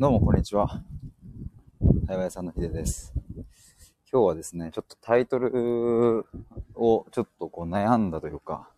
[0.00, 0.80] どうもこんにちは。
[2.04, 3.12] 台湾屋さんのひでです。
[4.12, 6.24] 今日はですね、ちょっとタイトル
[6.76, 8.68] をちょっとこう悩んだというか、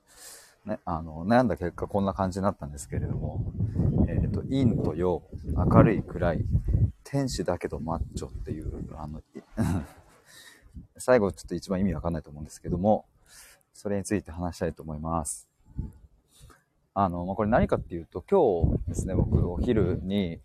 [0.65, 3.45] ね、あの、悩んだ結果こんな感じになったんですけれども、
[4.09, 5.23] えっ、と、陰と陽、
[5.55, 6.45] 明るい暗い、
[7.05, 9.21] 天使だけどマッチョっていう、あの、
[10.97, 13.05] 最後ちょっと一番意味わかんないと思うんですけども、
[13.75, 15.47] それについて話したいと思います。
[16.95, 20.41] あの、まあ、これ何かっていうと、今日ですね、僕お昼に、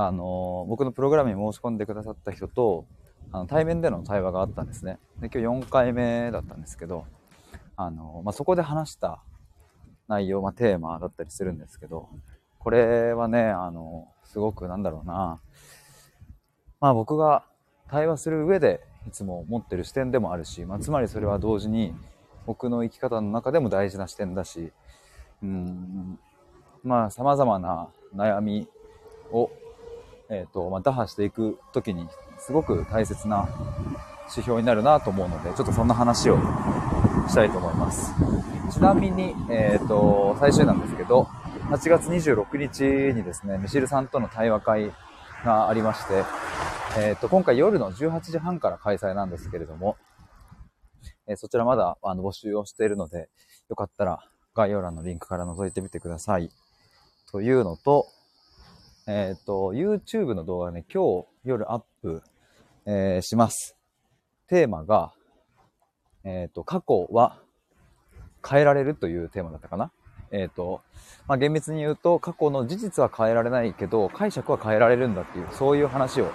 [0.00, 2.86] あの、僕のプログラムに申し込んでくださった人と、
[3.32, 5.00] あの対面での対話があったんですね。
[5.18, 7.04] で、今日4回目だったんですけど、
[7.74, 9.24] あの、まあ、そこで話した
[10.06, 12.08] 内容、まあ、テーマだったりするんですけど、
[12.60, 15.40] これはね、あの、すごくなんだろうな、
[16.80, 17.42] まあ僕が
[17.88, 21.92] 対話する上でいつも持ってる視点でもあるし、まあ、つまりそれは同時に
[22.46, 24.70] 僕の生き方の中でも大事な視点だし、
[25.42, 26.20] うん、
[26.84, 28.68] まあ様々な悩み
[29.32, 29.50] を、
[30.30, 32.06] えっ、と、まあ、打破していくときに
[32.38, 33.48] すごく大切な
[34.30, 36.36] 指標になるなと思うので、ちょっとそんな話を
[37.28, 38.12] したいと思います。
[38.70, 41.22] ちなみに、えっ、と、最終なんですけど、
[41.70, 44.92] 8月26日にですね、ミシルさんとの対話会
[45.44, 46.24] がありまして、
[46.98, 49.96] えっ、と、今回夜の18時半から開催なんですけれども、
[51.26, 53.28] えそちらまだあの募集をしているので、
[53.68, 54.18] よかったら
[54.54, 56.50] 概要欄のリンクから覗いてみてください。
[57.30, 58.06] というのと、
[59.10, 62.22] えっ、と、YouTube の動画ね、今日夜アップ、
[62.84, 63.74] えーします。
[64.48, 65.14] テーマが、
[66.24, 67.38] えっ、と、過去は
[68.46, 69.92] 変えられるというテーマだったかな？
[70.30, 70.82] えっ、と、
[71.26, 76.30] まあ、厳密に言うと、過去の事実は変えられないけど、解釈は変えられるんだっていう、そういう話を、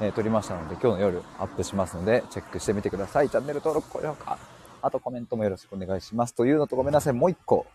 [0.00, 3.30] えー撮りましたので、今日の夜アップしますので、チェックしてみてください。
[3.30, 4.38] チャンネル登録、高評価、
[4.80, 6.36] あとコメントもよろしくお願いします。
[6.36, 7.66] というのとごめんなさい、もう一個。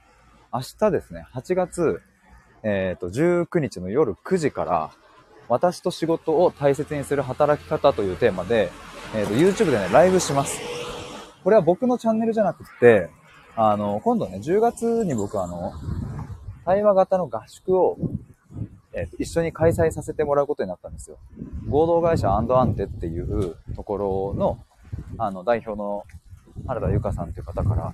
[0.54, 2.02] 明日ですね、8月、
[2.64, 4.92] えっ、と、19日の夜9時から、
[5.50, 8.72] 私と仕事を大切にする働き方というテーマで、
[9.16, 10.60] えっ、と、YouTube でね、ライブします。
[11.44, 13.10] これは僕のチャンネルじゃなくて、
[13.56, 15.74] あの、今度ね、10月に僕あの、
[16.66, 17.98] 対話型の合宿を、
[18.94, 21.18] えーと一緒に開催させてもらうことになったんですよ。
[21.70, 24.60] 合同会社アンドアンテっていうところの、
[25.18, 26.04] あの、代表の
[26.66, 27.94] 原田由香さんという方から、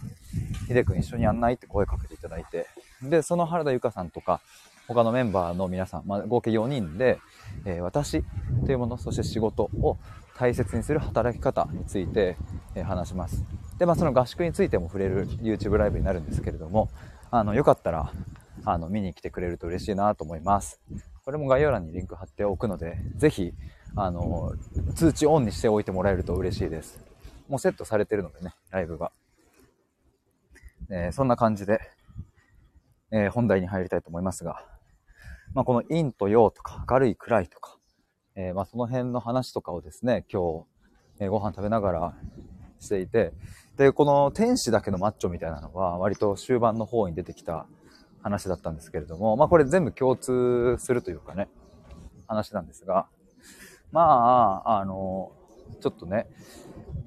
[0.68, 2.68] ひでくん一緒にやんないって声かけていただいて、
[3.10, 4.42] で、その原田由香さんとか、
[4.88, 7.20] 他のメンバーの皆さん、まあ、合計4人で、
[7.66, 8.24] えー私
[8.66, 9.98] というもの、そして仕事を
[10.38, 12.38] 大切にする働き方について、
[12.76, 13.44] えー話します。
[13.78, 16.90] で、まあ、その合宿についても触れる YouTube ライブになるんですけれども、
[17.32, 18.12] あの、よかったら、
[18.66, 20.80] あの、見に来てくれると嬉しいなと思います。
[21.26, 23.54] これも概要欄にリンク貼っておくので、ぜひ、
[23.96, 24.54] あの、
[24.96, 27.00] 通知オンにしておいてもらえると嬉しいです。
[27.48, 29.12] もうセットされてるのでね、ライブが。
[30.90, 31.80] えーそんな感じで、
[33.14, 34.66] えー本題に入りたいと思いますが、
[35.54, 37.78] まあ、この陰と陽とか、明るい暗いとか、
[38.36, 40.66] えーまあ、その辺の話とかをですね、今日、
[41.20, 42.14] えーご飯食べながら
[42.80, 43.34] していて、
[43.78, 47.68] で、この天使だけのマッチョみたいなのは、割と終盤の方に出てきた
[48.24, 51.50] 話だったんですけれども、まあ、これ全部共通するというかね、
[52.28, 53.08] 話なんですが、
[53.92, 55.32] まあ、あの、
[55.82, 56.28] ちょっとね、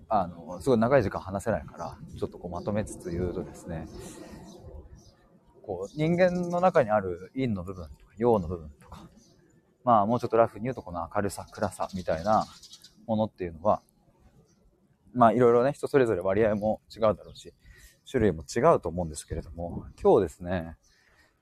[0.08, 3.88] あの、すごい長い時間話せないから、ちょっとこうまとめつつ言うとですね、
[5.66, 9.08] こう、人間の中にある陰の部分とか陽の部分とか、
[9.84, 12.46] まあもうちょっとラフに言うとこの明るさ、暗さみたいな
[13.06, 13.82] ものっていうのは、
[15.12, 17.52] まあいろいろね、人それぞれ割合も違うだろうし、
[18.10, 20.76] 種類も違うと思うんですけれども、今日ですね、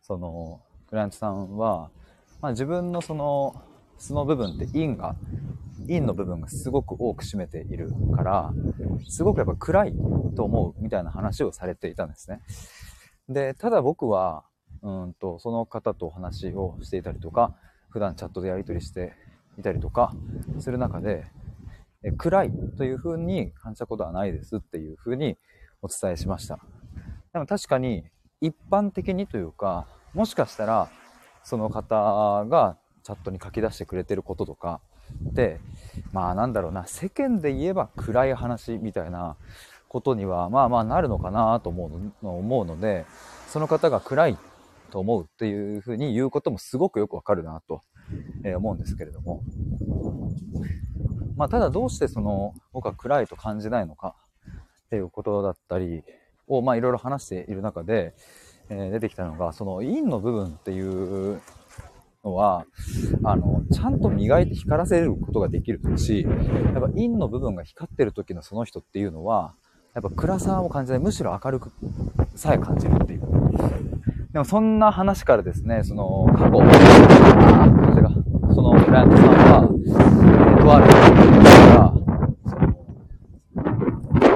[0.00, 1.90] その、クライアントさんは、
[2.40, 3.62] まあ自分のその、
[3.98, 5.16] 素の部分って陰が、
[5.86, 8.52] 陰の部分がすごく多く占めているから、
[9.08, 9.94] すごくやっぱ暗い
[10.34, 12.40] と思うみたいな話をされていたんですね。
[13.28, 14.44] で、ただ僕は、
[14.82, 17.54] うんと、その方とお話をしていたりとか、
[17.90, 19.14] 普段チャットでやり取りして
[19.58, 20.14] いたりとか
[20.58, 21.26] する中で、
[22.02, 25.38] え暗いというふうに感じたことはないですっていうふうに
[25.80, 26.58] お伝えしました。
[27.32, 28.04] でも確かに
[28.40, 30.90] 一般的にというか、もしかしたら
[31.42, 34.80] その方がチャットに書き出してくれてることとか
[35.22, 35.60] で、
[36.12, 39.36] まあなんだろうな、世間で言えば暗い話みたいな
[39.94, 43.06] ことにはまあまあなるのかなと思うの思うので、
[43.46, 44.38] その方が暗い
[44.90, 47.80] と思うっていうふうに言うこともすごくよくわかるなと
[48.42, 49.44] え思うんですけれども。
[51.36, 54.16] まあただどうしてその僕は暗いと感じないのか
[54.86, 56.02] っていうことだったり
[56.48, 58.14] をまあいろいろ話している中で、
[58.70, 61.40] え出てきたのがその陰の部分っていう
[62.24, 62.66] のは
[63.22, 69.54] あのちゃんと磨いて光らせることができるしやっぱ陰の部分が光ってる時のその人っていうのは
[69.94, 71.00] やっぱ暗さを感じない。
[71.00, 71.70] むしろ明るく
[72.34, 73.20] さえ感じるっていう。
[74.32, 78.10] でもそんな話からですね、その過去、あ風が、
[78.52, 79.68] そのブランドさんは、
[80.60, 81.04] とある人
[81.78, 81.94] が、
[82.50, 82.74] その、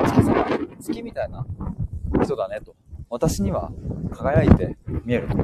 [0.06, 0.46] 月が
[0.80, 1.44] 月みたいな。
[2.22, 2.76] 人だねと。
[3.10, 3.72] 私には
[4.12, 5.36] 輝いて見えると。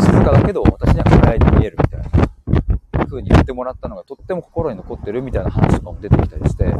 [0.00, 2.23] 静かだけど私には輝いて見えるみたいな。
[3.14, 6.74] 風に言ってもらったのがとっても心に残ってるみたいな話とかも出てきたりして、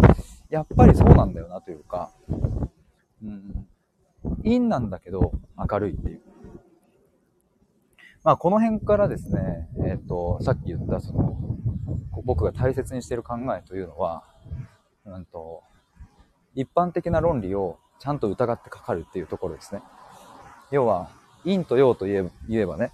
[0.51, 2.11] やっぱりそうなんだよなというか、
[3.23, 3.67] うん、
[4.43, 6.21] 陰なんだけど明るいっていう。
[8.25, 11.39] まあこの辺からですね、えっ、ー、と、さっき言ったその、
[12.25, 14.25] 僕が大切にしている考えというのは、
[15.05, 15.63] うんと、
[16.55, 19.83] 一般的な論理をちゃんと疑ってかかるっていうところですね。
[20.71, 21.11] 要は、
[21.45, 22.93] 陰と陽と言えばね、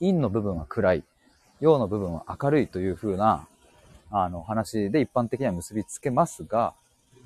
[0.00, 1.04] 陰の部分は暗い、
[1.60, 3.46] 陽の部分は明るいという風な、
[4.10, 6.74] あの、話で一般的には結びつけますが、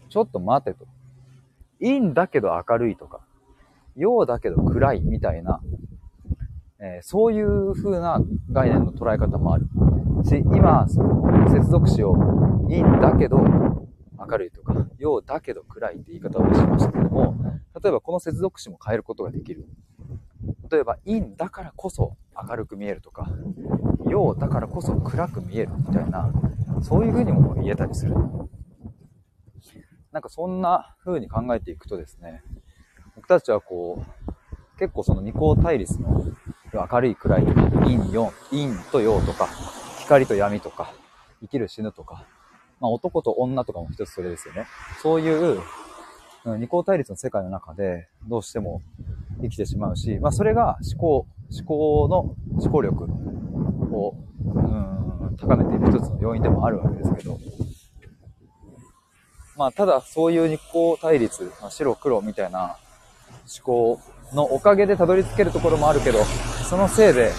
[0.09, 0.87] ちょっと待てと。
[1.81, 3.21] 陰だけど明るいとか、
[3.97, 5.61] 陽だけど暗いみたいな、
[6.79, 8.21] えー、そういう風な
[8.51, 9.67] 概念の捉え方もある。
[10.25, 12.15] し、今、その、接続詞を
[12.69, 13.39] 陰だけど
[14.19, 17.37] 明るいとか、陽だけど暗いって言い方をしましたけども、
[17.83, 19.67] 例えばこの接続詞も変えることができる。
[20.71, 22.17] 例えば、陰だからこそ
[22.49, 23.29] 明るく見えるとか、
[24.09, 26.33] 陽だからこそ暗く見えるみたいな、
[26.83, 28.15] そういう風にも言えたりする。
[30.13, 32.43] なんかそんな風に考えていくとですね、
[33.17, 36.25] 僕たちはこう、結構その二項対立の
[36.73, 39.49] 明るい暗いとか、陰、陽、陰と陽とか、
[40.01, 40.93] 光と闇とか、
[41.41, 42.27] 生きる死ぬとか、
[42.81, 44.67] まあ、男と女とかも一つそれですよね。
[45.03, 45.61] そういう、
[46.45, 48.83] 二項対立の世界の中でどうしても
[49.41, 53.07] 生きてしまうし、まあ、それが思考、思考の思考力
[53.93, 57.39] を、うん、高めている一つの要因でもあるわけですけど、
[59.57, 62.77] まあ、ただそういう二項対立、まあ、白黒みたいな
[63.65, 64.01] 思考
[64.35, 66.25] のおかげでたどり着けるところもあるけど、
[66.69, 67.33] そのせいで、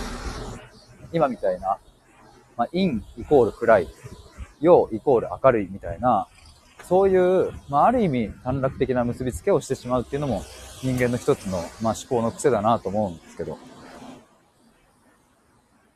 [1.12, 1.78] 今みたいな、
[2.56, 3.88] まあ、陰イコール暗い
[4.62, 6.28] 陽イコール明るいみたいな、
[6.88, 10.44] そういう、まあ、ある意味短絡的な結びつけをしてしまうっていうのも
[10.82, 13.58] 人間の一つの、まあ、思考の癖だなと思うんですけど。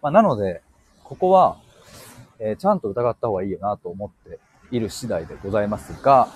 [0.01, 0.61] まあ、なので、
[1.03, 1.57] ここは、
[2.39, 4.39] えー、ちゃんと疑った方がいいよなと思って
[4.71, 6.27] いる次第でございますが、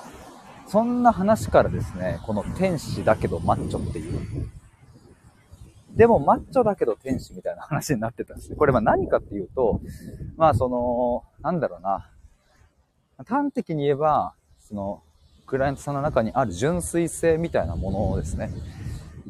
[0.67, 4.49] そんな話からですね、この天使だけどマッチョっていう、
[5.95, 8.55] でもマッチョだけど天使みたいな話になってたんですね。
[8.55, 9.81] これは何かっていうと、
[10.37, 12.09] まあその、なんだろうな、
[13.25, 15.03] 端的に言えば、その、
[15.45, 18.51] クライアントさんの中にある純粋性みたいなものをですね、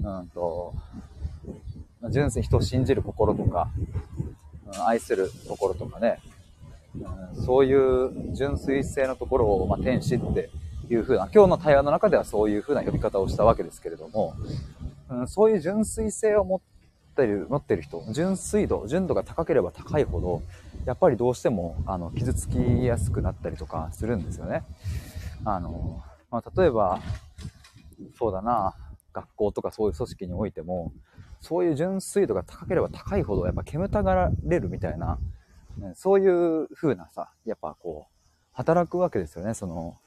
[0.04, 0.76] うんと、
[2.10, 3.70] 純粋に人を信じる心とか、
[4.86, 6.20] 愛するところとかね、
[7.46, 10.50] そういう純粋性のところを、ま、天使って
[10.90, 14.36] いう風な、今日の対話の中ではそういう風な呼び方をしたわけですけれども、
[15.10, 16.60] うん、そういう純粋性を持っ
[17.16, 20.42] てる、持ってる人、純粋度、純度が高ければ高いほど、
[20.86, 24.64] やっぱりどうしても、あの、傷つきやすくなったりとかするんですよね。
[25.46, 27.00] あの、まあ、例えば、
[28.18, 28.76] そうだな、
[29.14, 30.92] 学校とかそういう組織においても、
[31.42, 35.18] そういう純粋度が高ければ高いほど、やっぱ煙たがられるみたいな、
[35.78, 38.16] ね、そういう風なさ、やっぱこう、
[38.54, 39.98] 働くわけですよね、その、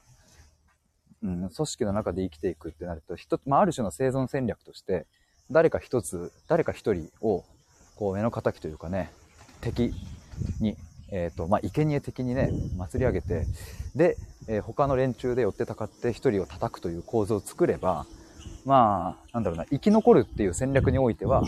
[1.23, 5.05] うん、組織の中で生きていくってなると、一つ、まあ、ある種の生存戦略として、
[5.51, 7.43] 誰か一つ、誰か一人を、
[7.95, 9.11] こう、目の敵というかね、
[9.61, 9.93] 敵
[10.59, 10.77] に、
[11.11, 13.45] えっ、ー、と、まあ、生贄的にね、祭り上げて、
[13.95, 14.17] で、
[14.47, 18.05] えー、他の連中で寄ってたかって一人を叩くという構図を作れば、
[18.65, 21.43] まあ、なんだろうな、生き残るっていう戦略においては、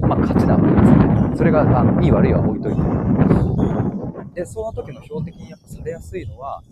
[0.00, 1.36] まあ、勝ちなわけですね。
[1.36, 2.80] それが、あの、いい悪いは置いといて。
[4.34, 6.62] で、その時の標的にやっぱされやすいのは、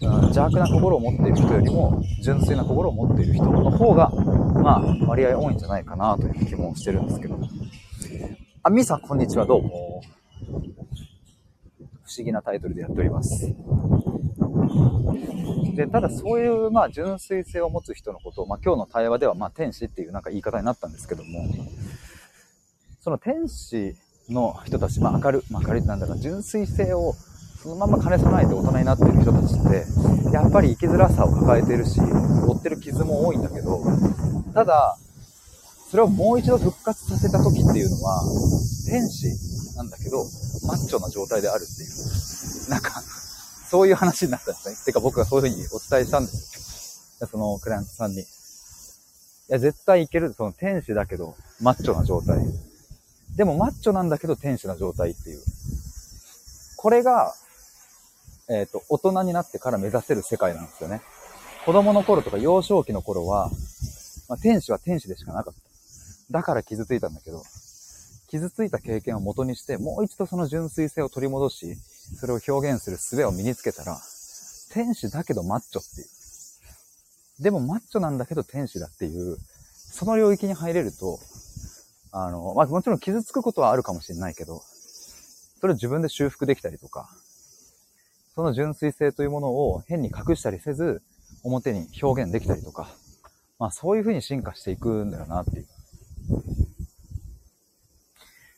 [0.00, 7.38] 邪悪な心を持っている人よりも、純粋な心を持っている人の方が、まあ、割合多いんじゃないかなという気もしてるんですけど。
[8.62, 10.02] あ、みさん、こんにちは、どうも。
[12.02, 13.54] 不思議なタイトルでやっております。
[15.74, 21.46] で、ただそういう、まあ、純粋性を持つ人のことを、まあ、今日の対話では、まあ、天使っていうなんか言い方になったんですけども、
[23.00, 23.94] その天使
[24.28, 27.14] の人たち、まあ、明る、まあ、明るいなんだか、純粋性を
[27.64, 29.86] そのまま兼ね備えて大人になっている人たちって、
[30.32, 33.82] やっぱり生きづらさを抱えているし、負ってる傷も多いんだけど、
[34.52, 34.98] ただ、
[35.90, 38.22] それをもう一度復活させた時っていうのは、
[38.86, 39.28] 天使
[39.76, 40.24] なんだけど、
[40.66, 43.02] マッチョな状態であるっていう、なんか、
[43.68, 44.76] そういう話になったんですね。
[44.84, 47.26] てか僕がそういう風にお伝えしたんですよ。
[47.26, 48.20] そのクライアントさんに。
[48.20, 48.24] い
[49.48, 50.32] や、絶対いける。
[50.32, 52.38] その天使だけど、マッチョな状態。
[53.36, 55.40] でもマッチョなんだけど天使な状態っていう。
[56.76, 57.34] これが、
[58.48, 61.00] えっ、ー、と、大人になってから目指せる世界なんですよね。
[61.64, 63.50] 子供の頃とか幼少期の頃は、
[64.28, 65.60] まあ、天使は天使でしかなかった。
[66.30, 67.42] だから傷ついたんだけど、
[68.28, 71.76] 傷ついた経験を元にして、もう一度その純粋性を取り戻し、
[72.18, 73.98] それを表現する術を身につけたら、
[74.72, 77.42] 天使だけどマッチョっていう。
[77.42, 79.38] でもマッチョなんだけど天使だっていう、
[79.92, 81.18] その領域に入れると、
[82.12, 84.62] あの、まあ、もちろん傷つくことはあるかもしれないけど、
[85.60, 87.08] それを自分で修復できたりとか、
[88.34, 91.02] その純粋性というものを変に隠したりせず、
[91.42, 92.88] 表に表現できたりとか、
[93.58, 95.66] まあそういう風に進化していくんだよなっていう。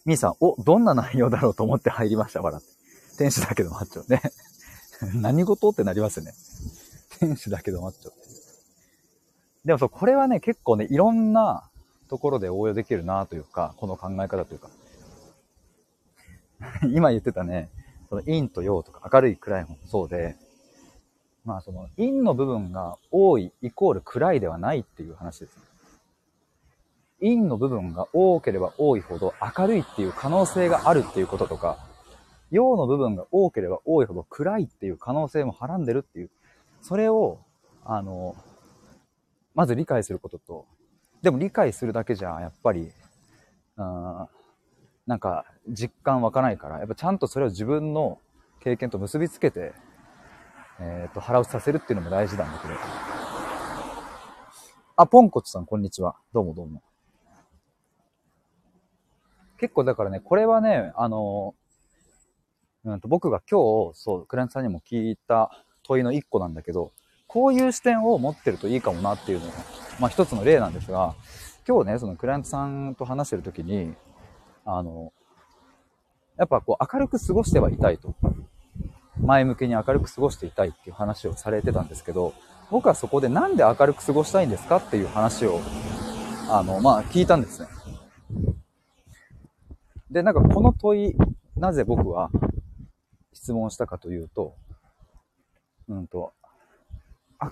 [0.04, 2.75] みーさん、お、どんな内容だろうと思って入りました、笑って。
[3.16, 4.20] 天使だけどマッチョね。
[5.20, 6.34] 何事ってなりますよね。
[7.18, 8.20] 天使だけどマッチョって。
[9.64, 11.68] でもそう、これはね、結構ね、いろんな
[12.08, 14.70] ところで応用できるなというか、この考え方というか。
[16.92, 17.68] 今言ってたね、
[18.08, 20.36] その陰と陽とか明るい暗いもそうで、
[21.44, 25.62] まあその陰の部分が多いイコール暗いではないっていう話ですね。
[27.20, 31.78] 陰の部分が多ければ多いほど明るいっていう可能性があるっていうこととか、
[32.50, 36.30] 陽の部分が多ければ多いほど暗いっていう可能性もはらんでるっていう、
[36.80, 37.40] それを、
[37.84, 38.36] あの、
[39.54, 40.66] まず理解することと、
[41.22, 42.92] でも理解するだけじゃ、やっぱり、
[43.76, 44.28] うん、
[45.06, 48.18] なんか実感湧かないから、やっぱちゃんとそれを自分の
[48.60, 49.72] 経験と結びつけて、
[50.78, 52.74] えっ、ー、と、腹落ちさせるっていうのも大事なんだけど。
[54.96, 56.16] あ、ポンコツさん、こんにちは。
[56.32, 56.82] どうもどうも。
[59.58, 61.54] 結構だからね、これはね、あの、
[62.86, 65.50] うんと僕が今日、そう、クライアントさんにも聞いた
[65.82, 66.92] 問いの一個なんだけど、
[67.26, 69.52] こういう視点を持ってるといいかもなっていうのが、
[69.98, 71.14] まあ一つの例なんですが、
[71.66, 73.92] 今日ね、そのクライアントさんと話してるときに、
[74.64, 75.12] あの、
[76.36, 78.14] やっぱこう明るく過ごしてはいたいと。
[79.20, 82.34] 前向きに明るく過ごしていたいっていう話をされてたんですけど、
[82.70, 85.60] 僕はそこでなんで明るく過ごしたいんですかっていう話を、
[86.48, 87.68] あの、まあ聞いたんですね。
[90.08, 91.16] で、なんかこの問い、
[91.56, 92.30] なぜ僕は
[93.36, 94.54] 質問したかというと、
[95.88, 96.32] うんと、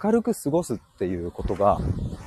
[0.02, 1.78] 明るく過ごすっていうことが、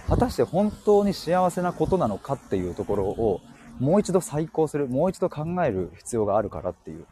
[0.08, 3.42] 果たして本当に幸せなことなのかっていうところを
[3.80, 7.08] もう一度再考する、もう一度考える必要があるからっていう。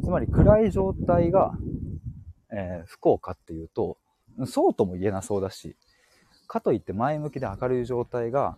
[0.00, 1.52] つまり暗い状態が、
[2.52, 3.98] えー、不幸かっていうと、
[4.46, 5.76] そうとも言えなそうだし、
[6.46, 8.56] かといって前向きで明るい状態が、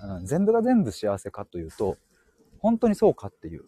[0.00, 1.96] うん、全部が全部幸せかというと、
[2.58, 3.64] 本当にそうかっていう。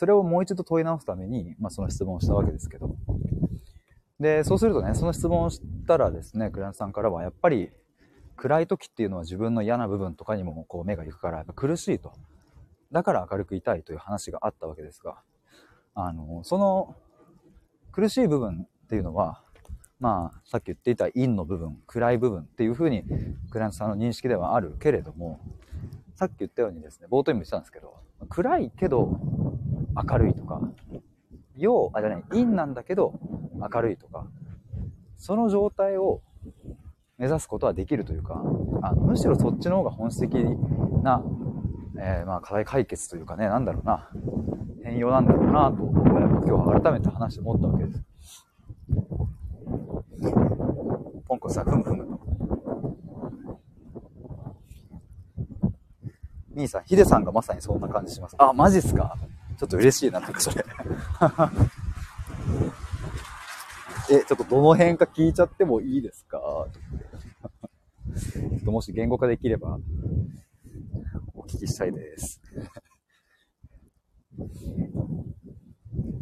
[0.00, 2.96] それをもう一度問い直すために、まあ、その質問をしたわけですけど。
[4.18, 7.70] で、そうするとね、その質問をしたらですね、クライアントさんからは、やっぱり、
[8.34, 12.14] 暗い時っていうのは自分の嫌な部分とかにもこう目が行くからやっぱ苦しいと。
[12.90, 15.18] だから明るくいたいという話があったわけですが、
[15.94, 16.96] あの、その
[17.92, 19.42] 苦しい部分っていうのは、
[19.98, 23.04] まあ、さっき言っていた陰の部分、暗い部分っていうふうに、
[23.50, 25.40] クライアントさんの認識ではあるけれども、
[26.14, 29.20] さっき言ったようにですね、冒頭にも言ったんですけど、暗いけど
[30.08, 30.60] 明るいとか、
[31.56, 33.18] 陽、あ、じゃない、陰なんだけど
[33.54, 34.26] 明るいとか、
[35.16, 36.22] その状態を
[37.18, 38.42] 目指すことはできるというか、
[38.82, 40.34] あむしろそっちの方が本質的
[41.02, 41.22] な、
[41.98, 44.08] えー、まあ課題解決というかね、なんだろうな、
[44.82, 48.02] 変容なんだろうなと、今日は改めて話して思ったわけです。
[51.26, 52.18] ポンコさん、ふむふむ。
[56.54, 58.36] 兄さん、ヒデさんがまさにそんな感じします。
[58.38, 59.16] あ、マジっすか？
[59.60, 60.64] ちょっと嬉しいな、なんかそれ。
[64.10, 66.38] え、ちょっとどの辺か聞いちゃってもいいですか？
[66.38, 69.78] ちょっともし言語化できれば、
[71.34, 72.40] お聞きしたいです。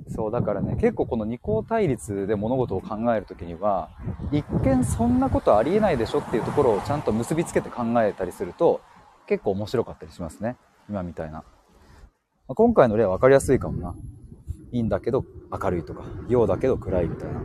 [0.08, 3.90] そう、だからね、結構この二項対立で物事を考えるときには、
[4.32, 8.80] 一見そんなことありえないでしょっていうところをちゃんと結びつけて考えたりすると、
[9.28, 10.56] 結構面白かったりしますね。
[10.88, 11.44] 今みたいな。
[12.54, 13.94] 今回の例は分かりやすいかもな。
[14.72, 17.42] いいんだけど明るいとか、陽だけど暗いみたいな。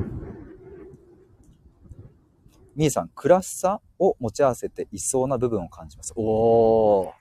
[2.76, 6.14] みーさん、暗さを持ち合わせていそうな部分を感じます。
[6.16, 7.12] おー、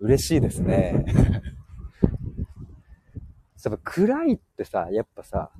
[0.00, 1.04] 嬉しいですね。
[3.64, 5.52] やっぱ暗いってさ、やっぱさ、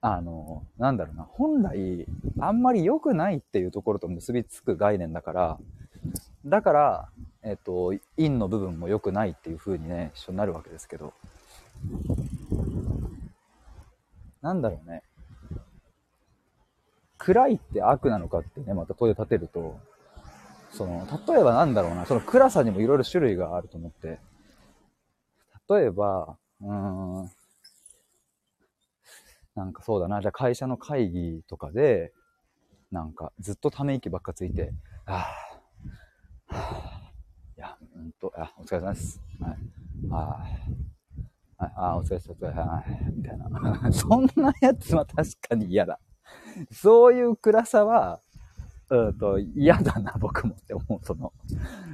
[0.00, 2.06] あの、なんだろうな、本来、
[2.40, 5.58] あんまり良くないっていうところと結びつく概念だから、
[6.46, 7.08] だから、
[7.42, 11.12] えっ、と、陰の部分も良くないっていう風にね、一緒になるわけですけど、
[14.40, 15.02] なんだろうね。
[17.18, 19.78] 暗いって悪なのかってね、また問いを立てると、
[20.70, 24.18] その、例えばなんだろうな、その暗さにもいろいろ種類があると思って、
[25.68, 27.30] 例えば、うーん、
[29.56, 32.12] なんかそうだな、じゃあ会社の会議とかで、
[32.92, 34.72] なんかずっとため息ばっかついて、
[35.04, 35.47] はぁ、はぁ、
[36.50, 39.20] いや、うんと、あ、お疲れ様です。
[39.40, 40.08] はい。
[40.08, 42.58] はぁ、あ、お疲れ様です。
[42.58, 43.92] はい、みたいな。
[43.92, 46.00] そんなやつは確かに嫌だ。
[46.72, 48.20] そういう暗さは、
[48.90, 51.04] うんと、嫌だな、僕もって思う。
[51.04, 51.32] その、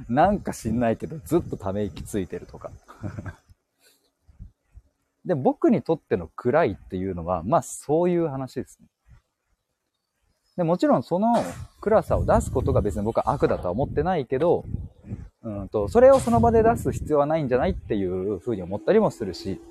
[0.07, 2.71] なんか知んないけど、ずっとため息ついてるとか。
[5.25, 8.87] で、僕にとっての暗いっていうのは、まあそういう話ですね。
[10.57, 11.43] で、もちろんその
[11.81, 14.65] 暗さを出すことが別に僕は悪だとは思ってないけど、
[15.43, 19.61] うんと、それをその場で出す必要はないんじゃないっていうふうに思ったりもするし、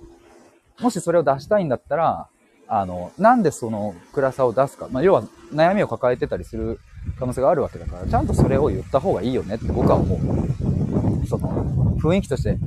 [0.81, 2.29] もしそれを出したいんだったら、
[2.67, 4.89] あの、なんでその暗さを出すか。
[4.91, 5.23] まあ、要は
[5.53, 6.81] 悩みを抱えてたりする
[7.19, 11.27] 可能性があるわけだから、ちゃんとそれを言った方がいいよねって僕は思う。
[11.27, 12.59] その、雰囲気として、はぁ、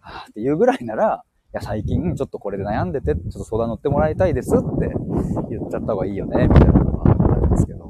[0.00, 4.92] はぁっていうぐらいなら、いや、最近ちょっとこれで悩んでて、ちょっと相談乗ってもらいたいですって
[5.50, 7.84] 言っちゃった方がいいよね、みたいなのはあるんですけど。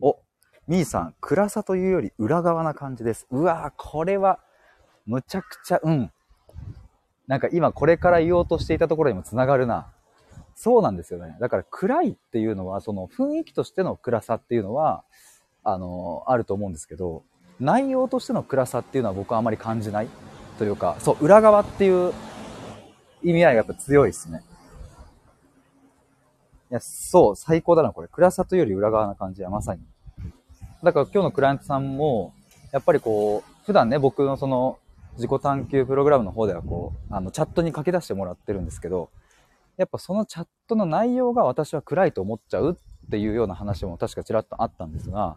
[0.00, 0.20] お、
[0.66, 3.26] みーさん、暗さというより裏側な感じです。
[3.30, 4.40] うわぁ、これは、
[5.06, 6.10] むちゃくちゃ、うん。
[7.26, 9.92] なんか今これから言おうとしていたところにも繋がるな。
[10.54, 11.36] そうなんですよね。
[11.40, 15.04] だから暗いっていうのは、その雰囲気としての暗さっていうのは、
[15.64, 17.24] あの、あると思うんですけど、
[17.60, 20.08] 内容としての暗さっていうのは僕はあまり感じない
[20.58, 22.12] というか、そう、裏側っていう
[23.22, 24.42] 意味合いがやっぱ強いですね。
[26.70, 28.08] いや、そう、最高だな、これ。
[28.08, 29.82] 暗さというより裏側な感じはまさに。
[30.84, 32.34] だから今日のクライアントさんも、
[32.70, 34.78] やっぱりこう、普段ね、僕のその、
[35.14, 39.10] 自己探求プログラムの方ではこう、あの、チャットに書き出してもらってるんですけど、
[39.76, 42.76] やっぱそのチャットの内容が私は暗いと思っちゃう
[43.06, 45.36] っていうような話も確かちらっとあったんですが、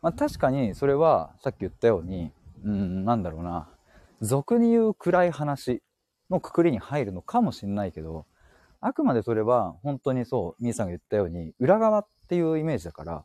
[0.00, 2.30] まあ、確かにそれはさっき言ったように、
[2.64, 3.68] うん、なんだろうな、
[4.20, 5.82] 俗に言う暗い話
[6.30, 8.26] のくくりに入るのかもしんないけど、
[8.80, 13.24] あくまでそれは本当にそう、みーさんが言ったように、裏側っていうイメージだから、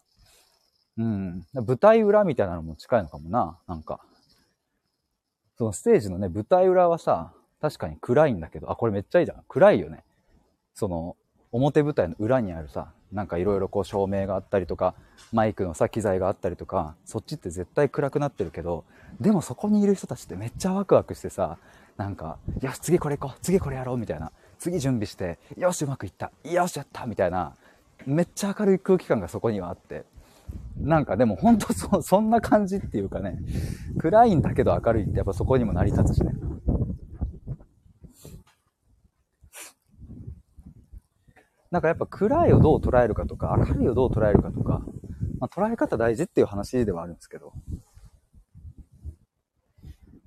[1.00, 4.02] うん、舞台裏みたいなのも近いのかもな、なんか。
[5.58, 9.44] そのステージのね、舞台裏はさ、確かに暗いんだけど、あ、これめっちゃいいじゃん。
[9.48, 10.04] 暗いよね。
[10.74, 11.16] その、
[11.54, 14.94] 表舞台の裏にあるさ、なんかいろいろこう照明があったりとか、
[15.32, 18.84] マイクのさ、機材があったりとか、そっちって絶対暗くなってるけど、
[19.22, 21.58] でもそこにいる人たちってめっちゃワクワクしてさ、
[21.96, 24.32] なんか、よし、次これ行こう、次これやろう、みたいな。
[24.58, 27.56] 次準備して、よし、うまくいった、よし、やった、みたいな、
[28.06, 30.06] めっちゃ明るい空気感がそこにはあって、
[30.78, 33.40] なんかでも本当そ、 そんな感じっていうかね、
[34.00, 36.34] 暗いんだけど明るいってやっぱそこにも成り立つしね。
[41.72, 44.82] なんかやっぱ暗いをどう捉えるかとか、明るいをどう捉えるかとか、
[45.40, 47.54] まあ、捉え方大事っていう話ではあるんですけど。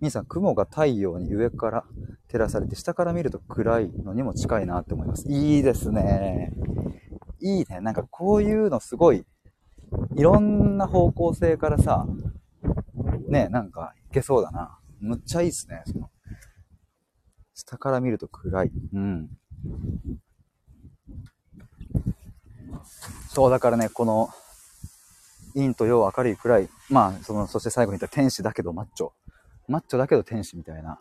[0.01, 1.85] 兄さん、雲が太陽に上から
[2.29, 5.29] 照らされて、下から見ると暗いのにも近いなって思います。
[5.31, 6.53] いいですね。
[7.41, 7.81] いいね。
[7.81, 9.25] なんかこういうのすごい
[10.17, 12.07] いろんな方向性からさ、
[13.29, 14.79] ね、なんかいけそうだな。
[15.01, 15.83] むっちゃいいっすね。
[15.87, 16.11] その
[17.55, 18.73] 下から見ると暗い。
[18.93, 19.31] うん。
[23.29, 24.29] そう、だからね、この、
[25.55, 26.69] 陰と陽明るい暗い。
[26.91, 29.13] まあ、その、そして最後に言った天使だけどマッチョ。
[29.69, 30.99] マッチョだけど天使みたいな。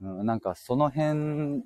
[0.00, 1.64] うん、なんかその辺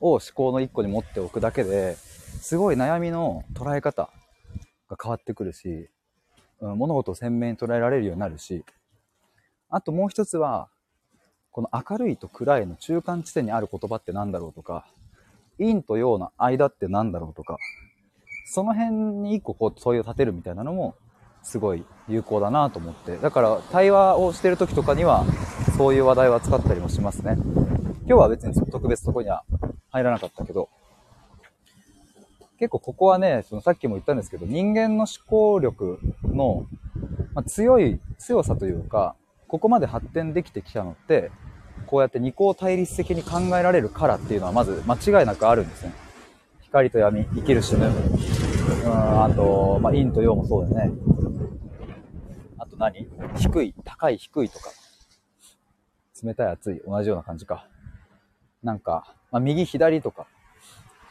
[0.00, 4.10] を思考の一個に持っておくだけで、すごい悩みの捉え方
[4.90, 5.88] が変わってくるし、
[6.60, 8.64] うん、物事を鮮明に捉えられるようになるし、
[9.70, 10.68] あともう一つは、
[11.52, 14.86] この明るいと暗いの中間地点にある言葉って何だろうとか、
[15.58, 17.56] 陰と陽の間って何だろうとか、
[18.46, 18.90] その辺
[19.22, 20.96] に一個こう問いを立てるみたいなのも
[21.42, 23.16] すごい有効だなと思って。
[23.16, 25.24] だから対話をしてる時とかには
[25.76, 27.36] そういう話題は使ったりもしますね。
[28.06, 29.44] 今日は別に特別そこには
[29.90, 30.68] 入らなかったけど、
[32.60, 36.66] 結構ここはね、そのさっきも言ったんですけど、人間の思考力の、
[37.32, 39.16] ま、強い、強さというか、
[39.48, 41.32] ここまで発展できてきたのって、
[41.86, 45.94] こうやって二項対立的に考えられるからっていうのはまず間違いなくあるんですね。
[46.60, 47.86] 光と闇、生きる死ぬ。
[47.86, 50.92] うん、あと、まあ、陰と陽もそうだね。
[52.58, 53.08] あと何？
[53.38, 54.70] 低い、高い、低いとか。
[56.22, 57.66] 冷たい、熱い、同じような感じか。
[58.62, 60.26] なんか、まあ、右、左とか。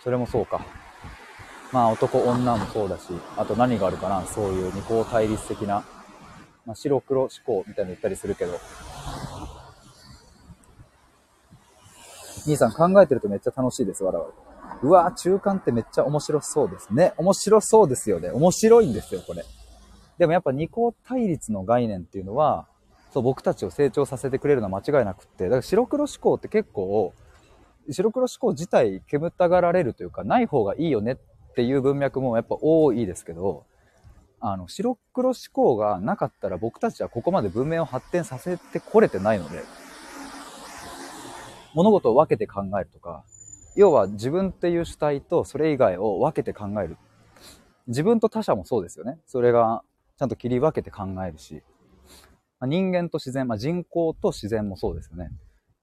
[0.04, 0.64] それもそうか。
[1.72, 3.04] まあ男女もそうだし、
[3.38, 5.84] あと何があるかな、そういう二項対立的な、
[6.66, 8.60] まあ、白黒思考みたいなの言ったりするけど、
[12.46, 14.30] 兄さん考えてるとめっちゃ楽しいです、我々。
[14.82, 17.14] うわ中間ってめっちゃ面白そうですね。
[17.18, 18.30] 面白そうですよね。
[18.30, 19.44] 面白いんですよ、これ。
[20.18, 22.66] でもやっぱ二項対立の概念っていうのは、
[23.14, 27.14] そう、僕たちを成長させてくれるのは間違いなくって、だから白黒思考って結構、
[27.92, 31.18] 白黒思考自体煙たがられるというか、ない方がいいよねっ
[31.60, 33.66] っていう文脈もやっぱ多いですけど、
[34.40, 39.62] あの、白黒思考がなかったら僕たちはここまで文明を発展させてこれてないので、
[41.74, 43.26] 物事を分けて考えるとか、
[43.76, 46.96] 要は自分っていう主体とそれ以外を分けて考える。
[47.88, 49.20] 自分と他者もそうですよね。
[49.28, 49.84] それが
[50.18, 51.62] ちゃんと切り分けて考えるし。
[52.62, 55.30] 人間と自然、まあ、人口と自然もそうですよね。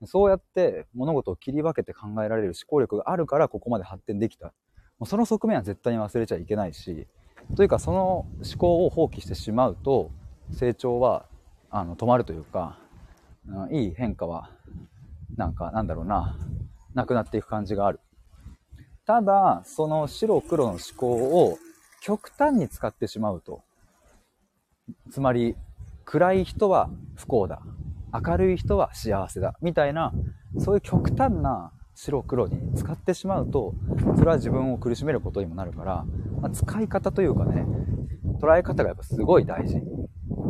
[0.06, 4.54] そうやって物事を切り分けて考えられる思考力があるからここまで発展できた。
[4.98, 7.06] もうその側面は絶対に忘れちゃいけないし、
[7.56, 8.28] というかその思
[8.58, 10.10] 考を放棄してしまうと
[10.52, 11.26] 成長は
[11.70, 12.78] あの止まるというか、
[13.48, 14.50] うん、いい変化は
[15.36, 16.36] なんかなんだろうな、
[16.94, 18.00] なくなっていく感じがある。
[19.06, 21.58] ただ、その白黒の思考を
[22.00, 23.62] 極端に使ってしまうと、
[25.10, 25.56] つまり
[26.04, 27.60] 暗い人は不幸だ。
[28.12, 29.56] 明るい人は幸せだ。
[29.60, 30.12] みたいな、
[30.58, 33.74] そういう極端な白黒に使ってしまうと、
[34.16, 36.04] それは自分を苦しめることにもなるから、
[36.42, 37.66] まあ、使い方というかね、
[38.38, 39.80] 捉え方がやっぱすごい大事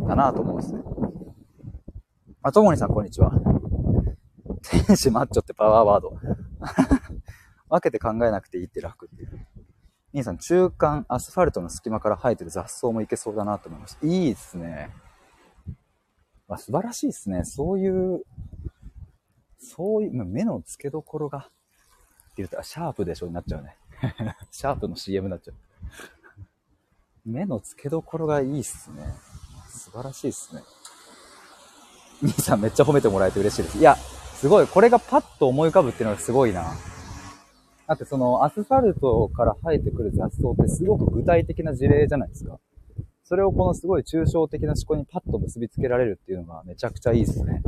[0.07, 0.81] だなと思うんですね。
[2.43, 3.31] あ、ともにさんこんにちは。
[4.61, 6.19] 天使マッチョってパワーワード。
[7.69, 9.47] 分けて考えなくていいって楽っていう。
[10.13, 14.05] 兄さん、中間アスファルトの隙間から生えてる雑草もいけそうだなと思いました。
[14.05, 14.89] いいですね。
[16.49, 17.45] まあ、素晴らしいですね。
[17.45, 18.23] そういう、
[19.59, 21.49] そういう、目の付けどころが、って
[22.37, 23.75] 言ったら、シャープでしょになっちゃうね。
[24.51, 25.55] シャープの CM になっちゃう。
[27.25, 29.03] 目の付けどころがいいっすね。
[29.69, 30.61] 素晴らしいっすね。
[32.21, 33.77] 兄さんめっちゃ褒めてもらえて嬉しいです。
[33.77, 34.67] いや、すごい。
[34.67, 36.73] これがパッと思い浮かぶっていうのがすごいな。
[37.87, 42.59] だってそのアスファルトから生えてくる雑草ってすごく具体的な事例じゃないですか。
[43.23, 47.61] それをこのすごい抽象的な思考にパッと結びつけられるっていうのがめちゃくちゃいいですね。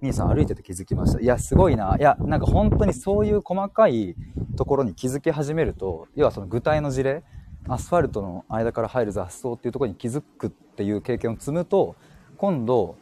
[0.00, 1.20] みーさん歩いてて気づきました？
[1.20, 1.96] いや、すごいな。
[1.98, 4.14] いや、なんか本当にそういう細かい
[4.56, 7.24] ところに気づき始めると、要はその具体の事例、
[7.68, 11.96] アスファルトの間から入る雑草っていうところに気づくっていう経験を積むと、
[12.36, 12.96] 今度、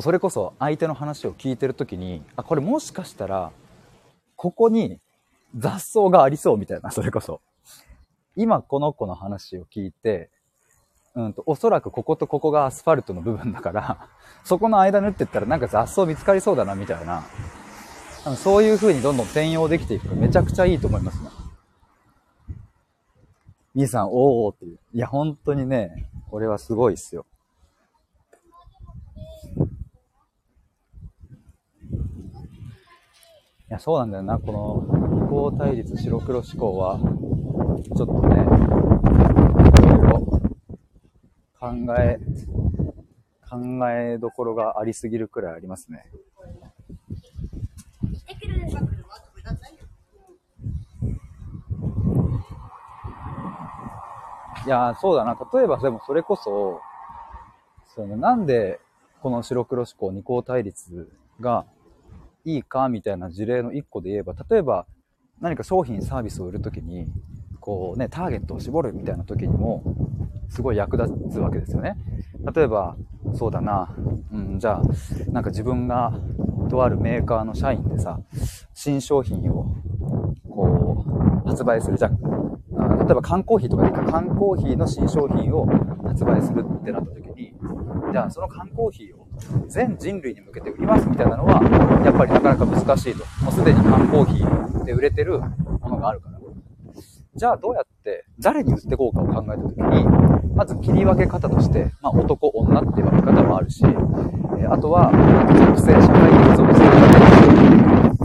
[0.00, 3.50] それこそ相手の話を聞いてる時に、あ、これもしかしたら、
[4.36, 5.00] ここに
[5.56, 7.40] 雑草がありそうみたいな、それこそ。
[8.36, 10.30] 今この子の話を聞いて、
[11.14, 14.08] うんと、おそらくこことここがアスファルトの部分だから、
[14.44, 17.24] そこの間縫ってったらなんか雑草見つかりそうだな、みたいな。
[18.36, 21.28] そういう風にどんどん転用できていくとめちゃくちゃいいと思いますね。
[23.74, 24.78] みーさん、おーっていう。
[24.94, 27.26] いや、本当にね、これはすごいっすよ。
[33.68, 34.38] いや、そうなんだよな。
[34.38, 36.98] この、二項対立白黒思考は、
[37.96, 38.42] ちょっとね、
[39.82, 40.42] いろいろ
[41.62, 42.18] 考え、
[43.48, 46.10] 考えどころがありすぎるくらいありますね。
[54.66, 55.38] いや、そうだな。
[55.54, 56.80] 例えば、でもそれこそ、
[57.94, 58.80] そのなんで
[59.20, 61.64] この白黒思考二項対立が
[62.44, 64.84] いいかみたいな事例の一個で言えば、例えば
[65.40, 67.06] 何か商品サービスを売るときに、
[67.60, 69.84] こうね、ターゲットを絞るみたいな時にも、
[70.52, 71.96] すごい役立つわけですよね。
[72.54, 72.94] 例えば、
[73.32, 73.96] そうだな、
[74.30, 74.82] うん、じゃあ、
[75.30, 76.12] なんか自分が、
[76.68, 78.20] とあるメーカーの社員でさ、
[78.74, 79.74] 新商品を、
[80.50, 81.04] こ
[81.44, 81.96] う、発売する。
[81.96, 82.10] じゃ
[82.76, 85.66] あ、例えば缶コーヒーとかでいいか、缶コーヒーの新商品を
[86.06, 87.54] 発売するってなった時に、
[88.12, 89.26] じゃあその缶コーヒーを
[89.68, 91.62] 全人類に向けて売りますみたいなのは、
[92.04, 93.24] やっぱりなかなか難しいと。
[93.42, 95.40] もうすでに缶コーヒーで売れてる
[95.80, 96.42] ものがあるから。
[97.34, 100.04] じゃあどうやって誰に売ってこうかを考えたときに、
[100.62, 105.10] まず切り分け方として、まあ、男、女って分け方もあるし、えあとは、
[105.58, 106.72] 属性、社会的属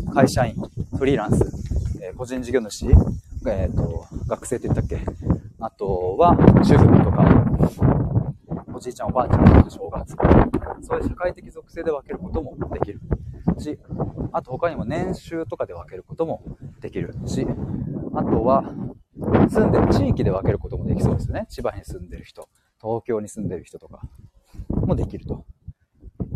[0.06, 0.54] 性、会社員、
[1.00, 1.44] フリーランス、
[2.00, 5.00] え個人事業主、えっ、ー、と、学生って言ったっけ？
[5.60, 7.26] あとは、主婦とか、
[8.72, 10.16] おじいちゃんおばあちゃんの正月。
[10.84, 13.00] そういう社会的属性で分けることもできる。
[13.58, 13.80] し、
[14.32, 16.44] あと他にも年収とかで分けることも
[16.82, 17.16] できる。
[17.26, 17.48] し、
[18.14, 18.64] あとは、
[19.50, 21.48] 住んでる地域で分けることもできそうですよね。
[21.50, 22.48] 千葉に住んでる人、
[22.82, 24.02] 東京に住んでる人とか
[24.70, 25.46] もできると。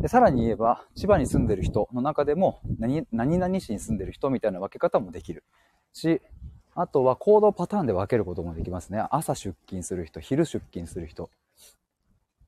[0.02, 5.44] で、さらに言えば、千葉に住んでる人の中でも何、何々市に住んでる人みたいな分け方もできる
[5.94, 6.22] し、
[6.74, 9.06] あとは行動パターンで分けることもできますね。
[9.12, 11.30] 朝出勤する人、昼出勤する人、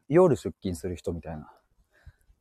[0.09, 1.51] 夜出勤する人みたいな。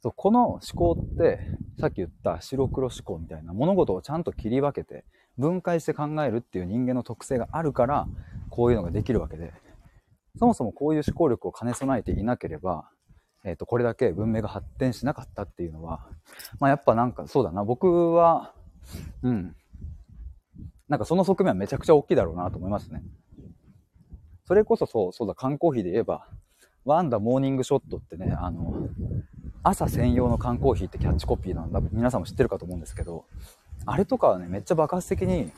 [0.03, 1.41] そう、この思考って、
[1.79, 5.05] さっき言った白黒思考みたいな物事をちゃんと切り分けて、
[5.39, 8.07] 分解して考えるっていう人間の特性があるから、
[8.51, 9.53] こういうのができるわけで、
[10.39, 12.89] そもそもこういう思考力を兼ね備えていなければ、
[13.45, 16.07] えっ、ー、と、これだけ文明が発展しなかったっていうのは、
[16.61, 18.55] まあやっぱなんかそうだな、僕は、
[19.23, 19.57] うん、
[20.89, 23.03] なんかその側面はめちゃくちゃ大きいだろうなと思いますね。
[24.45, 26.29] それこそそう、そうだ、缶コーヒーで言えば、
[26.85, 28.89] ワンダモーニングショットってね、あの、
[29.63, 31.81] 朝専用の缶コーヒーってキャッチコピーなんだ。
[31.93, 33.25] 皆さんも知ってるかと思うんですけど、
[33.87, 35.53] あれとかはね、めっちゃ爆発的に、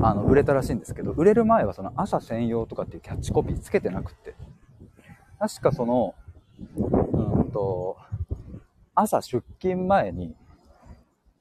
[0.00, 4.34] あの、売れたらしいんですけど、売れる前はその朝専用とかっていうキャッチコピーつけてなくって。
[5.38, 6.14] 確かその、
[6.76, 7.96] うんと、
[8.94, 10.34] 朝出勤前に、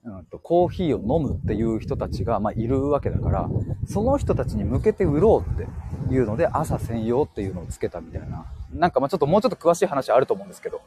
[0.03, 3.49] うんと、コーヒーを飲むっていう人たちが、まあ、いるわけだから、
[3.87, 8.45] その人たちに向けて売ろうっていうので、朝専用っていうのをつけたみたいな。
[8.73, 10.81] なんかまあちょっともうちょっと詳しい話あると思うんですけど。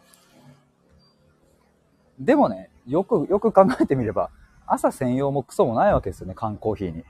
[2.19, 4.31] でもね、よく、よく考えてみれば、
[4.69, 7.05] 朝専用もクソもないわけですよね、缶コーヒーに。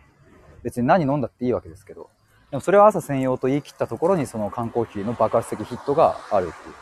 [0.62, 2.10] 別に何飲んだっていいわけですけど。
[2.50, 6.74] でもそれは朝専用と言い切ったところにその缶コーヒーの爆発的ヒットがあるっていう。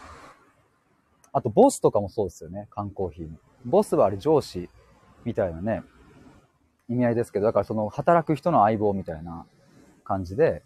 [1.32, 3.36] あと、ボスとかもそうですよね、缶コーヒーの。
[3.64, 4.70] ボスはあれ上司
[5.24, 5.82] みたいなね、
[6.88, 9.44] 意味合いですけど、だからその働く人の相棒みたいな
[10.04, 10.62] 感じで、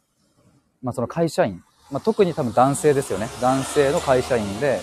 [0.83, 3.27] まあその会社員、まあ特に多分男性ですよね。
[3.41, 4.81] 男性の会社員で、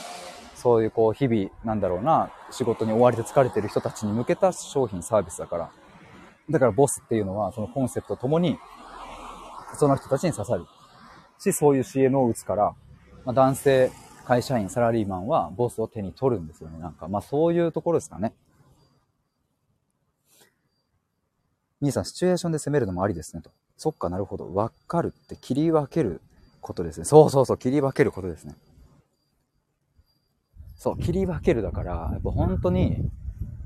[0.55, 5.71] そういうこう日々、なんだろうな、仕事に追われて疲れてる人たちに向けた商品サービスだから。
[6.49, 8.57] だからボスっていうのはそのコンセプトともに、
[9.77, 10.65] その人たちに刺さる。
[11.39, 12.73] し、そういう CM を打つから、
[13.25, 13.91] まあ、男性
[14.25, 16.79] 会社員、サラリーマンはボスを手に取るんですよね。
[16.79, 18.33] なんか、まあそういうところですかね。
[21.79, 23.51] 兄さん、シチュエーションで攻めるのもありですね、と。
[23.77, 24.53] そっかなるほど。
[24.53, 26.21] わかるって切り分ける
[26.59, 27.05] ことですね。
[27.05, 28.55] そうそうそう、切り分けることですね。
[30.77, 33.09] そう、切り分けるだから、やっぱ本当に、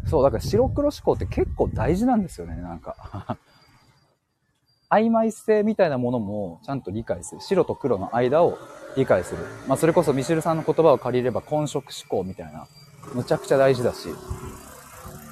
[0.08, 3.38] そう、だから白黒思考って結構大事なんですよね、なんか。
[4.90, 7.42] 曖昧性みたいなものもちゃんと理解する。
[7.42, 8.58] 白と黒の間を
[8.98, 9.44] 理解する。
[9.68, 12.68] まあそれこそミシルさんの言葉を借りれば混色思考みたいな、
[13.14, 14.10] むちゃくちゃ大事だし、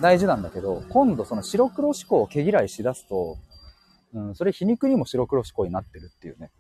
[0.02, 3.38] 大事なんだけど、今度その白黒思考を毛嫌いしだすと、
[4.14, 6.52] うん、それ皮肉にも白黒思考になってるっていうね。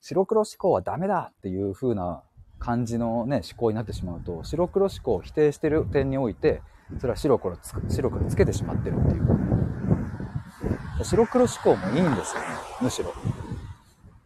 [0.00, 2.22] 白黒思考はダメだっていう風な
[2.58, 6.62] 感じのね、思考になってしまうと、白黒思考を否定してる点において、
[6.98, 11.04] それは白黒つ白黒つけてしまってるっていう。
[11.04, 12.46] 白黒思考もいいんですよね、
[12.80, 13.12] むしろ。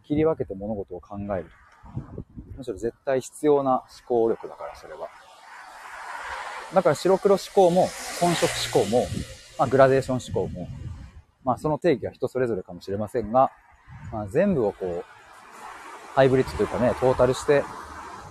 [0.03, 1.45] 切り分けて物事を考える。
[2.57, 5.07] むしろ絶対必要な思考力だから、それは。
[6.73, 7.87] だから白黒思考も、
[8.19, 9.05] 混色思考も、
[9.59, 10.67] まあ、グラデーション思考も、
[11.43, 13.51] まあ、その定義は人それぞれかもしれませんが、
[14.11, 15.05] まあ、全部をこう、
[16.15, 17.63] ハイブリッドというかね、トータルして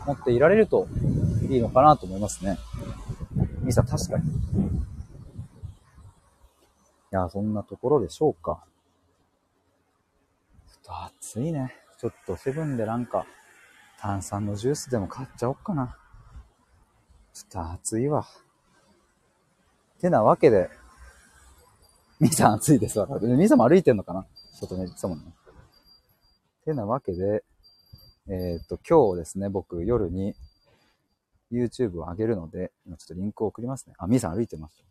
[0.07, 0.89] 持っていられると
[1.51, 2.59] いいのかなと思いますね。
[3.63, 4.31] ミサ、確かに。
[4.31, 4.35] い
[7.11, 8.65] や、そんなところでしょうか。
[10.67, 11.75] ちょっと暑いね。
[11.99, 13.27] ちょっとセブンでなんか、
[14.01, 15.97] 炭酸のジュースでも買っちゃおっかな。
[17.33, 18.27] ちょっと暑いわ。
[20.01, 20.69] てなわけで、
[22.19, 23.07] みーさ暑いですわ。
[23.07, 25.33] みーさも歩いてんのかな外ね、そうもね。
[26.65, 27.45] てなわけで、
[28.33, 30.35] えっ、と、今日ですね、僕夜に
[31.53, 33.95] YouTube を上げるので、今ちょっとリンクを送りますね。
[33.99, 34.83] あ、みーさん歩いてます。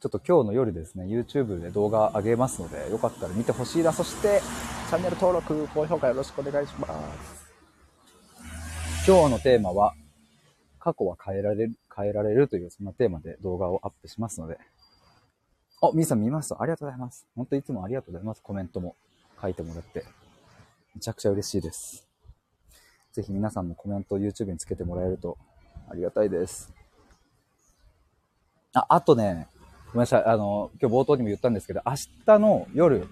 [0.00, 3.90] ちょっと今日の夜ですね、YouTube で動画上げますので、よかったら見てほしいな。
[3.90, 4.42] そして、
[4.90, 6.86] チャンネル登録、高評価よろしくお願いしま
[7.24, 7.48] す。
[9.06, 9.94] 今日のテーマは、
[10.78, 14.58] 過去は変えられる、変えられるというそんなテーマで動画をアップしますので。
[15.80, 17.26] あ、みーさん見ましたありがとうございます。
[17.34, 18.42] 本当いつもありがとうございます。
[18.42, 18.94] コメントも
[19.40, 20.17] 書いてもらって。
[20.94, 22.06] めちゃくちゃ嬉しいです。
[23.12, 25.38] ぜひ皆さんもコメントを YouTube につけてもらえると
[25.90, 26.72] ありがたいです。
[28.74, 29.48] あ、あとね、
[29.86, 30.24] ごめんなさい。
[30.24, 31.94] あの、今日冒頭にも言ったんですけど、明
[32.26, 33.06] 日の夜、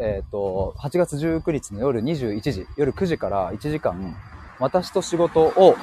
[0.00, 4.16] えっ、ー、と、8月19日の夜21時、夜9時から1時間、
[4.58, 5.76] 私と仕事を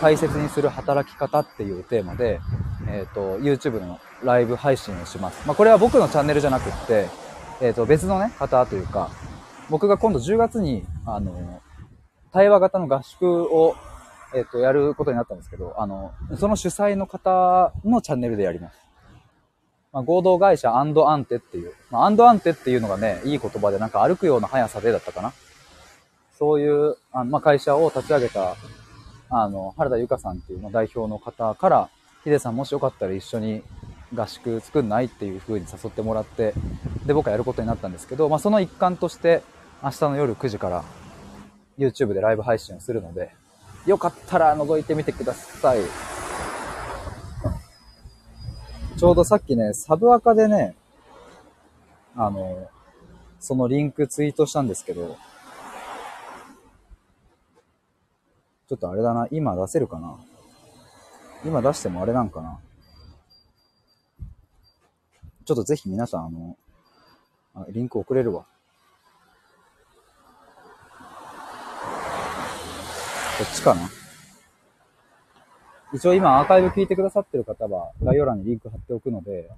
[0.00, 2.40] 大切にする働き方っていうテーマで、
[2.88, 5.46] えっ、ー、と、YouTube のライブ配信をします。
[5.46, 7.08] まあ、これは僕のチャンネルじゃなくって、
[7.60, 9.10] えっ、ー、と、別のね、方というか、
[9.70, 11.60] 僕が今度10月に、あの、
[12.32, 13.74] 対話型の合宿を、
[14.34, 18.78] えっ、と、やることになったんですけど、あの、その主催の方のチャンネルでやります。
[19.92, 20.92] まあ、合同会社アン
[21.24, 25.32] テっていう、まあ、アンテっていうのがね、いい言葉でなんか歩くような速さでだったかな。
[26.36, 28.56] そういう、あまあ、会社を立ち上げた、
[29.30, 31.88] あの、原田由香さんっていうの代表の方から、
[32.24, 33.62] ヒデさんもしよかったら一緒に
[34.14, 36.54] 合宿作んないっていう風に誘ってもらって、
[37.06, 39.42] で、僕はやることになったんですけど、まあ、その一環として、
[39.84, 40.82] 明日の夜9時から
[41.76, 43.34] YouTube でライブ配信をするので、
[43.84, 45.80] よかったら覗いてみてください。
[48.96, 50.74] ちょうどさっきね、サブアカでね、
[52.16, 52.70] あの、
[53.38, 55.18] そのリンクツイートしたんですけど、
[58.66, 60.16] ちょっとあれだな、今出せるかな？
[61.44, 62.58] 今出してもあれなんかな？
[65.44, 66.56] ちょっとぜひ皆さん、あの、
[67.54, 68.46] あリンク送れるわ。
[73.38, 73.90] こっちかな
[75.92, 79.50] 一応今アーカイブ聞いてくださってる方は概要欄にリンク貼っておくので、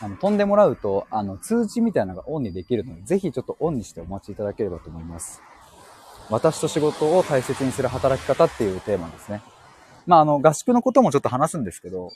[0.00, 5.42] あの、飛んでもらうと、あの、通知みたいなのがオンにできるので、ぜひちょっとオンにしてお待ちいただければと思います。
[6.28, 9.42] 私と仕事を大切にする働き方っていうテーマですね。
[10.06, 12.10] まあ、あの、合宿のこともちょっと話すんですけど、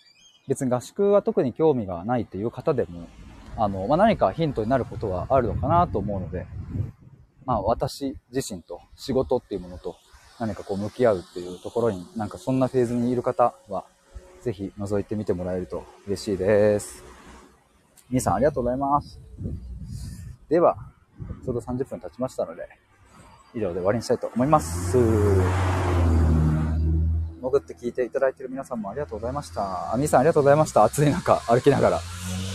[0.47, 3.09] 別に合宿は特に興味がないっていう方でも、
[3.57, 6.47] あの、まあ、何かヒントになることはあるのかなと思うので、
[7.45, 9.97] まあ、私自身と仕事っていうものと
[10.39, 13.85] 何かこう向き合うっていうところに、なんかそんなフェーズにいる方は、
[14.43, 17.03] ぜひ覗いてみてもらえると嬉しいです。
[18.11, 19.19] 皆さんありがとうございます。
[20.49, 20.77] では、
[21.45, 22.69] ちょうど30分経ちましたので、
[23.55, 24.99] 以上で終わりにしたいと思います。
[27.41, 29.95] 潜って聞いていただいている皆さんもありがとうございました。
[29.95, 30.83] あ、みさんありがとうございました。
[30.85, 32.01] 暑い中、歩きながら。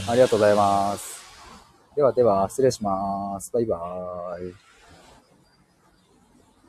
[0.10, 1.20] ありがとうございます。
[1.96, 3.52] ではでは、失礼します。
[3.52, 4.69] バイバーイ。